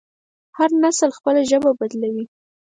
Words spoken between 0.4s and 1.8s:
هر نسل خپله ژبه